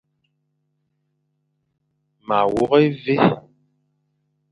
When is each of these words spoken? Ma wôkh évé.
Ma 2.25 2.39
wôkh 2.51 2.75
évé. 2.85 3.15